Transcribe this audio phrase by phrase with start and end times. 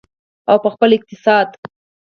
[0.49, 1.49] او په خپل اقتصاد.